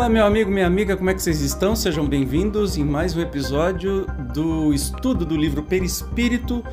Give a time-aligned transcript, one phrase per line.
[0.00, 1.76] Olá, meu amigo, minha amiga, como é que vocês estão?
[1.76, 6.64] Sejam bem-vindos em mais um episódio do estudo do livro Perispírito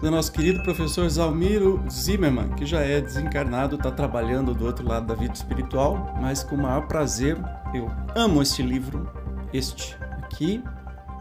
[0.00, 5.04] do nosso querido professor Zalmiro Zimmermann, que já é desencarnado, está trabalhando do outro lado
[5.04, 7.36] da vida espiritual, mas com o maior prazer.
[7.74, 9.10] Eu amo este livro,
[9.52, 10.62] este aqui.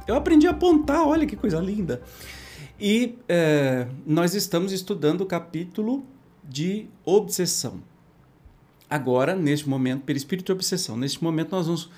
[0.07, 1.99] Eu aprendi a apontar, olha que coisa linda.
[2.79, 6.05] E é, nós estamos estudando o capítulo
[6.48, 7.82] de obsessão
[8.89, 10.98] agora, neste momento, perispírito e obsessão.
[10.98, 11.89] Neste momento, nós vamos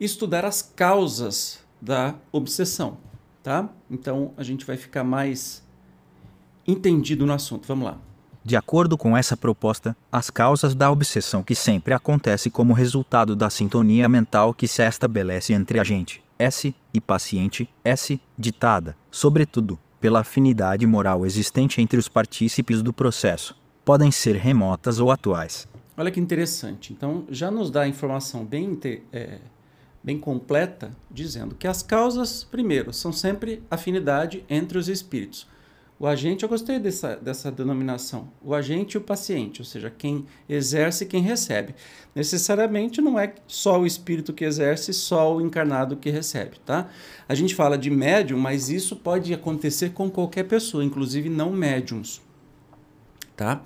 [0.00, 2.98] estudar as causas da obsessão,
[3.42, 3.68] tá?
[3.90, 5.62] Então, a gente vai ficar mais
[6.66, 7.66] entendido no assunto.
[7.66, 7.98] Vamos lá.
[8.44, 13.50] De acordo com essa proposta, as causas da obsessão que sempre acontece como resultado da
[13.50, 20.86] sintonia mental que se estabelece entre agente, S, e paciente, S, ditada, sobretudo, pela afinidade
[20.86, 23.54] moral existente entre os partícipes do processo,
[23.84, 25.68] podem ser remotas ou atuais.
[25.98, 26.92] Olha que interessante.
[26.92, 28.78] Então, já nos dá informação bem,
[29.12, 29.40] é,
[30.00, 35.48] bem completa, dizendo que as causas, primeiro, são sempre afinidade entre os espíritos.
[35.98, 40.24] O agente, eu gostei dessa, dessa denominação, o agente e o paciente, ou seja, quem
[40.48, 41.74] exerce e quem recebe.
[42.14, 46.88] Necessariamente não é só o espírito que exerce, só o encarnado que recebe, tá?
[47.28, 52.22] A gente fala de médium, mas isso pode acontecer com qualquer pessoa, inclusive não médiums,
[53.38, 53.62] tá?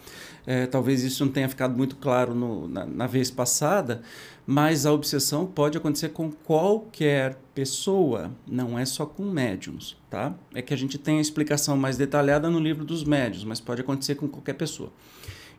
[0.47, 4.03] É, talvez isso não tenha ficado muito claro no, na, na, vez passada,
[4.47, 10.34] mas a obsessão pode acontecer com qualquer pessoa, não é só com médiums, tá?
[10.55, 13.81] É que a gente tem a explicação mais detalhada no livro dos médiums, mas pode
[13.81, 14.93] acontecer com qualquer pessoa.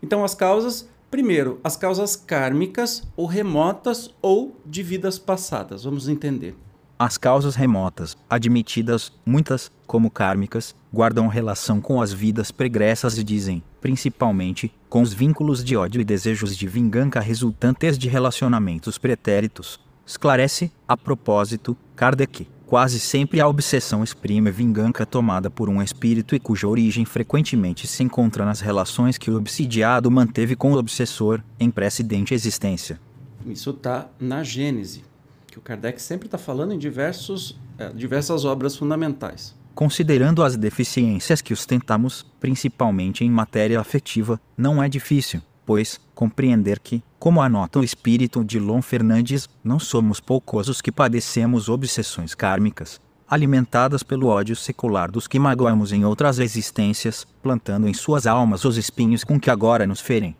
[0.02, 5.86] Então, as causas, primeiro, as causas kármicas ou remotas ou de vidas passadas.
[5.86, 6.56] Vamos entender.
[7.06, 13.62] As causas remotas, admitidas, muitas, como kármicas, guardam relação com as vidas pregressas e dizem,
[13.82, 19.82] principalmente, com os vínculos de ódio e desejos de vingança resultantes de relacionamentos pretéritos.
[20.06, 22.48] Esclarece, a propósito, Kardec.
[22.66, 28.02] Quase sempre a obsessão exprime vingança tomada por um espírito e cuja origem frequentemente se
[28.02, 32.98] encontra nas relações que o obsidiado manteve com o obsessor em precedente existência.
[33.46, 35.12] Isso está na Gênese
[35.54, 39.56] que o Kardec sempre está falando em diversos, é, diversas obras fundamentais.
[39.76, 47.04] Considerando as deficiências que ostentamos, principalmente em matéria afetiva, não é difícil, pois, compreender que,
[47.20, 53.00] como anota o espírito de Lon Fernandes, não somos poucos os que padecemos obsessões kármicas,
[53.28, 58.76] alimentadas pelo ódio secular dos que magoamos em outras existências, plantando em suas almas os
[58.76, 60.36] espinhos com que agora nos ferem.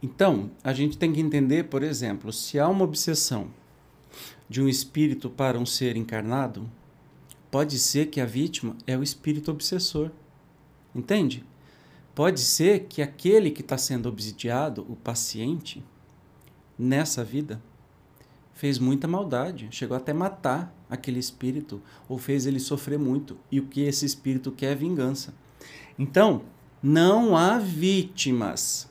[0.00, 3.48] Então, a gente tem que entender, por exemplo, se há uma obsessão
[4.48, 6.70] de um espírito para um ser encarnado,
[7.50, 10.10] pode ser que a vítima é o espírito obsessor.
[10.94, 11.44] Entende?
[12.14, 15.82] Pode ser que aquele que está sendo obsidiado, o paciente,
[16.78, 17.60] nessa vida,
[18.52, 23.66] fez muita maldade, chegou até matar aquele espírito, ou fez ele sofrer muito, e o
[23.66, 25.34] que esse espírito quer é vingança.
[25.98, 26.42] Então,
[26.80, 28.88] não há vítimas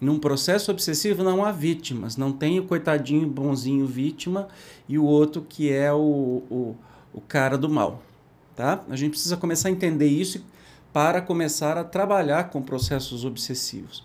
[0.00, 4.48] num processo obsessivo não há vítimas, não tem o coitadinho bonzinho vítima
[4.88, 6.76] e o outro que é o, o,
[7.14, 8.02] o cara do mal.
[8.54, 8.84] Tá?
[8.88, 10.44] A gente precisa começar a entender isso
[10.92, 14.04] para começar a trabalhar com processos obsessivos.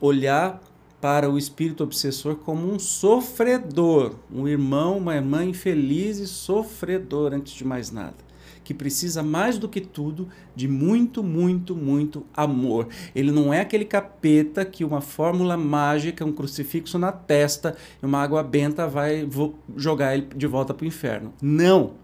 [0.00, 0.60] Olhar
[1.00, 7.52] para o espírito obsessor como um sofredor, um irmão, uma irmã infeliz e sofredor antes
[7.54, 8.31] de mais nada
[8.64, 12.88] que precisa mais do que tudo de muito, muito, muito amor.
[13.14, 18.22] Ele não é aquele capeta que uma fórmula mágica, um crucifixo na testa e uma
[18.22, 19.28] água benta vai
[19.76, 21.32] jogar ele de volta para o inferno.
[21.40, 21.94] Não!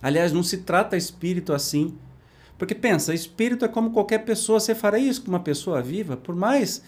[0.00, 1.96] Aliás, não se trata espírito assim.
[2.58, 4.60] Porque pensa, espírito é como qualquer pessoa.
[4.60, 6.82] Você fará isso com uma pessoa viva, por mais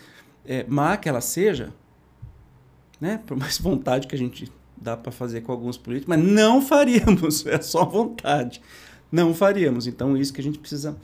[0.44, 1.72] é, má que ela seja,
[3.00, 3.20] né?
[3.26, 7.44] por mais vontade que a gente dá para fazer com alguns políticos, mas não faríamos,
[7.49, 8.61] é só vontade
[9.17, 9.87] não faríamos.
[9.87, 10.95] Então, isso que a gente precisa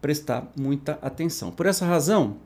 [0.00, 1.50] prestar muita atenção.
[1.50, 2.38] Por essa razão,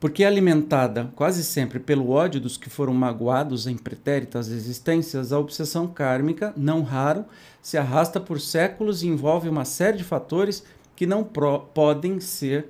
[0.00, 5.38] porque é alimentada quase sempre pelo ódio dos que foram magoados em pretéritas existências, a
[5.38, 7.26] obsessão kármica, não raro,
[7.60, 10.64] se arrasta por séculos e envolve uma série de fatores
[10.96, 12.68] que não podem ser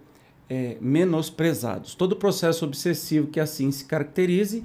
[0.51, 1.95] é, menosprezados.
[1.95, 4.65] Todo processo obsessivo que assim se caracterize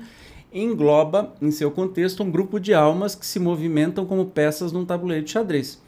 [0.52, 5.24] engloba em seu contexto um grupo de almas que se movimentam como peças num tabuleiro
[5.24, 5.80] de xadrez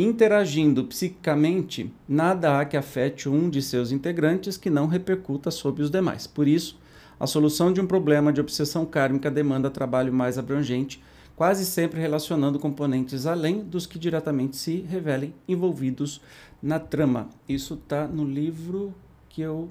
[0.00, 5.90] Interagindo psiquicamente, nada há que afete um de seus integrantes que não repercuta sobre os
[5.90, 6.24] demais.
[6.24, 6.78] Por isso,
[7.18, 11.02] a solução de um problema de obsessão kármica demanda trabalho mais abrangente,
[11.34, 16.20] quase sempre relacionando componentes além dos que diretamente se revelem envolvidos
[16.62, 17.28] na trama.
[17.48, 18.94] Isso está no livro
[19.28, 19.68] que eu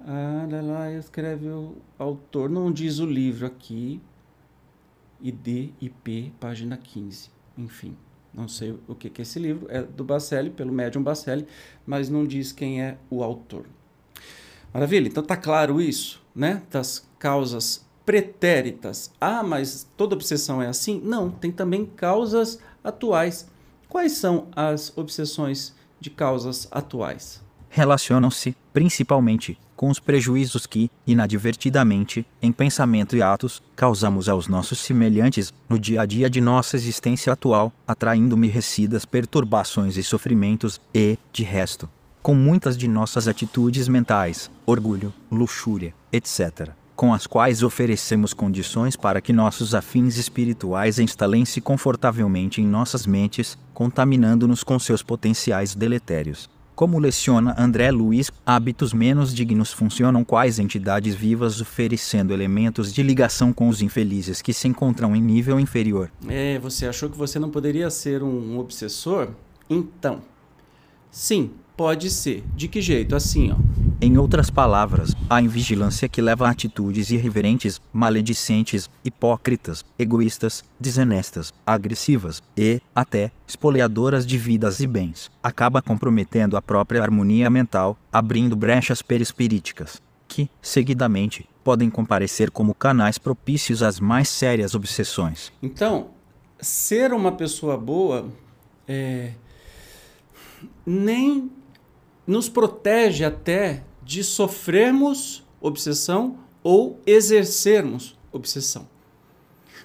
[0.00, 2.48] Ah, lá, lá, escreve o autor.
[2.48, 4.00] Não diz o livro aqui.
[5.20, 7.30] ID, IP, página 15.
[7.56, 7.96] Enfim,
[8.34, 9.66] não sei o que, que é esse livro.
[9.68, 11.46] É do Bacelli, pelo médium Bacelli,
[11.86, 13.66] mas não diz quem é o autor.
[14.72, 15.06] Maravilha?
[15.06, 16.62] Então tá claro isso, né?
[16.70, 19.12] Das causas pretéritas.
[19.20, 21.00] Ah, mas toda obsessão é assim?
[21.04, 23.48] Não, tem também causas atuais.
[23.88, 27.43] Quais são as obsessões de causas atuais?
[27.76, 35.52] Relacionam-se, principalmente, com os prejuízos que, inadvertidamente, em pensamento e atos, causamos aos nossos semelhantes
[35.68, 41.42] no dia a dia de nossa existência atual, atraindo merecidas perturbações e sofrimentos, e, de
[41.42, 41.90] resto,
[42.22, 49.20] com muitas de nossas atitudes mentais, orgulho, luxúria, etc., com as quais oferecemos condições para
[49.20, 56.53] que nossos afins espirituais instalem-se confortavelmente em nossas mentes, contaminando-nos com seus potenciais deletérios.
[56.74, 63.52] Como leciona André Luiz, hábitos menos dignos funcionam quais entidades vivas oferecendo elementos de ligação
[63.52, 66.10] com os infelizes que se encontram em nível inferior.
[66.28, 69.28] É, você achou que você não poderia ser um obsessor?
[69.70, 70.20] Então,
[71.12, 72.42] sim, pode ser.
[72.56, 73.14] De que jeito?
[73.14, 73.83] Assim, ó.
[74.00, 82.42] Em outras palavras, a invigilância que leva a atitudes irreverentes, maledicentes, hipócritas, egoístas, desonestas, agressivas
[82.56, 89.00] e, até, espoliadoras de vidas e bens, acaba comprometendo a própria harmonia mental, abrindo brechas
[89.00, 95.52] perispiríticas, que, seguidamente, podem comparecer como canais propícios às mais sérias obsessões.
[95.62, 96.08] Então,
[96.60, 98.26] ser uma pessoa boa
[98.86, 99.32] é,
[100.84, 101.50] nem
[102.26, 108.88] nos protege até de sofrermos obsessão ou exercermos obsessão.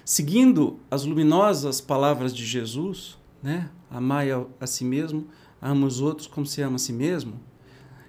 [0.04, 3.70] Seguindo as luminosas palavras de Jesus, né?
[3.90, 5.26] Amai a, si mesmo,
[5.60, 7.40] ama os outros como se ama a si mesmo.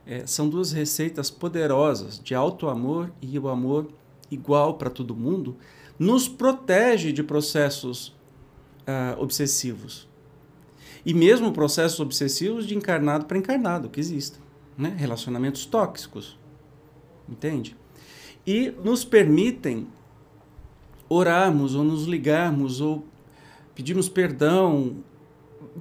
[0.05, 3.87] É, são duas receitas poderosas de alto amor e o amor
[4.31, 5.57] igual para todo mundo,
[5.99, 8.15] nos protege de processos
[8.87, 10.07] ah, obsessivos.
[11.05, 14.41] E mesmo processos obsessivos de encarnado para encarnado, que existem
[14.77, 14.95] né?
[14.97, 16.37] relacionamentos tóxicos,
[17.27, 17.75] entende?
[18.45, 19.87] E nos permitem
[21.07, 23.05] orarmos ou nos ligarmos ou
[23.75, 25.03] pedirmos perdão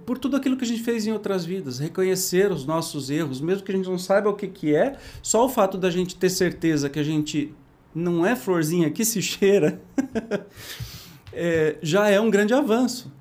[0.05, 3.65] por tudo aquilo que a gente fez em outras vidas, reconhecer os nossos erros, mesmo
[3.65, 6.31] que a gente não saiba o que, que é, só o fato da gente ter
[6.31, 7.55] certeza que a gente
[7.95, 9.81] não é florzinha que se cheira,
[11.33, 13.13] é, já é um grande avanço,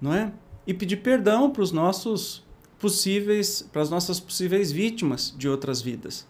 [0.00, 0.32] não é?
[0.66, 2.44] E pedir perdão para os nossos
[2.78, 6.26] possíveis, para as nossas possíveis vítimas de outras vidas.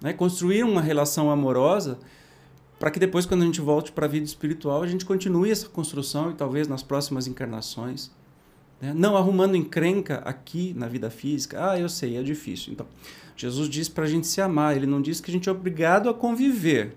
[0.00, 0.12] Né?
[0.12, 1.98] Construir uma relação amorosa
[2.78, 5.68] para que depois, quando a gente volte para a vida espiritual, a gente continue essa
[5.68, 8.10] construção e talvez nas próximas encarnações.
[8.80, 8.94] Né?
[8.94, 11.72] Não arrumando encrenca aqui na vida física.
[11.72, 12.72] Ah, eu sei, é difícil.
[12.72, 12.86] Então,
[13.36, 16.08] Jesus diz para a gente se amar, ele não diz que a gente é obrigado
[16.08, 16.96] a conviver.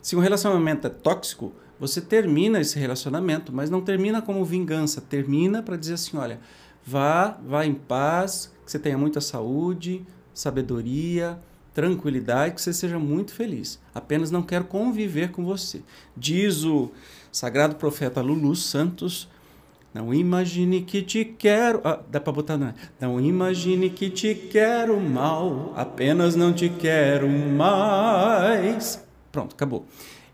[0.00, 1.52] Se um relacionamento é tóxico,
[1.82, 6.40] você termina esse relacionamento, mas não termina como vingança, termina para dizer assim: olha,
[6.84, 11.38] Vá, vá em paz, que você tenha muita saúde, sabedoria,
[11.72, 13.80] tranquilidade, que você seja muito feliz.
[13.94, 15.82] Apenas não quero conviver com você.
[16.16, 16.90] Diz o
[17.30, 19.28] sagrado profeta Lulu Santos.
[19.94, 21.80] Não imagine que te quero.
[21.84, 22.74] Ah, dá para botar, não é?
[22.98, 29.04] Não imagine que te quero mal, apenas não te quero mais.
[29.30, 29.86] Pronto, acabou.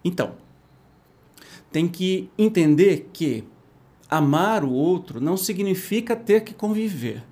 [0.05, 0.33] Então,
[1.71, 3.45] tem que entender que
[4.09, 7.23] amar o outro não significa ter que conviver.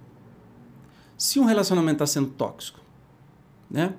[1.17, 2.81] Se um relacionamento está sendo tóxico,
[3.71, 3.95] né?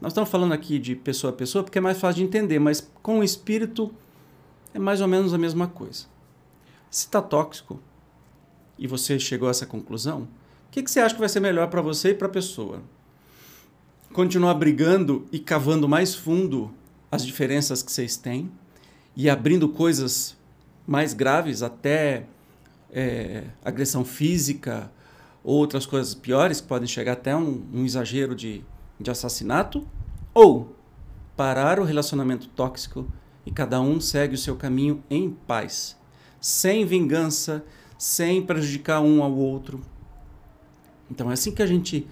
[0.00, 2.88] Nós estamos falando aqui de pessoa a pessoa porque é mais fácil de entender, mas
[3.02, 3.92] com o espírito
[4.72, 6.04] é mais ou menos a mesma coisa.
[6.90, 7.80] Se está tóxico
[8.78, 11.68] e você chegou a essa conclusão, o que, que você acha que vai ser melhor
[11.68, 12.82] para você e para a pessoa?
[14.12, 16.72] Continuar brigando e cavando mais fundo
[17.10, 18.50] as diferenças que vocês têm
[19.18, 20.36] e abrindo coisas
[20.86, 22.26] mais graves, até
[22.88, 24.92] é, agressão física,
[25.42, 28.64] outras coisas piores, que podem chegar até um, um exagero de,
[28.98, 29.84] de assassinato,
[30.32, 30.72] ou
[31.36, 33.12] parar o relacionamento tóxico
[33.44, 35.96] e cada um segue o seu caminho em paz,
[36.40, 37.64] sem vingança,
[37.98, 39.80] sem prejudicar um ao outro.
[41.10, 42.06] Então é assim que a gente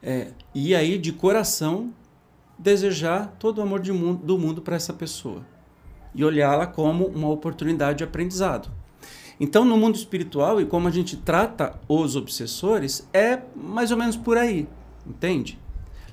[0.00, 1.92] é, e aí de coração
[2.56, 5.50] desejar todo o amor mundo, do mundo para essa pessoa
[6.14, 8.70] e olhá-la como uma oportunidade de aprendizado.
[9.40, 14.16] Então, no mundo espiritual e como a gente trata os obsessores, é mais ou menos
[14.16, 14.68] por aí,
[15.06, 15.58] entende?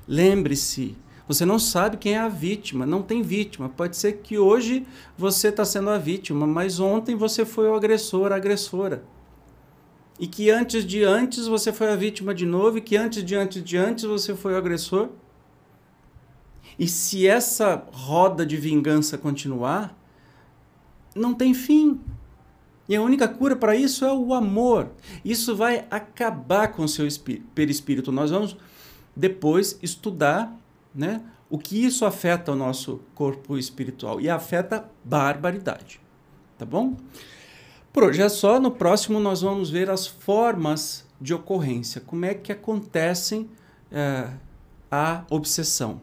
[0.08, 0.96] Lembre-se,
[1.28, 3.68] você não sabe quem é a vítima, não tem vítima.
[3.68, 4.84] Pode ser que hoje
[5.16, 9.04] você está sendo a vítima, mas ontem você foi o agressor, a agressora.
[10.18, 13.36] E que antes de antes você foi a vítima de novo, e que antes de
[13.36, 15.10] antes de antes você foi o agressor.
[16.80, 19.94] E se essa roda de vingança continuar,
[21.14, 22.00] não tem fim.
[22.88, 24.90] E a única cura para isso é o amor.
[25.22, 27.06] Isso vai acabar com o seu
[27.54, 28.10] perispírito.
[28.10, 28.56] Nós vamos
[29.14, 30.58] depois estudar
[30.94, 31.20] né,
[31.50, 34.18] o que isso afeta o nosso corpo espiritual.
[34.18, 36.00] E afeta barbaridade.
[36.56, 36.96] Tá bom?
[37.92, 38.58] Por hoje é só.
[38.58, 42.00] No próximo nós vamos ver as formas de ocorrência.
[42.00, 43.50] Como é que acontecem
[43.92, 44.30] é,
[44.90, 46.00] a obsessão.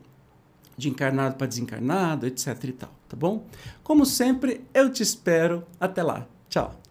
[0.78, 2.92] De encarnado para desencarnado, etc e tal.
[3.10, 3.46] Tá bom?
[3.84, 5.66] Como sempre, eu te espero.
[5.80, 6.28] Até lá.
[6.50, 6.87] Tchau.